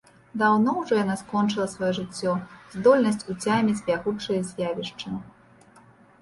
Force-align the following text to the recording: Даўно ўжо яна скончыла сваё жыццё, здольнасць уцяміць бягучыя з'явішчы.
Даўно 0.41 0.71
ўжо 0.77 0.93
яна 0.99 1.15
скончыла 1.21 1.67
сваё 1.73 1.89
жыццё, 1.97 2.31
здольнасць 2.77 3.27
уцяміць 3.35 3.77
бягучыя 3.91 4.39
з'явішчы. 4.49 5.07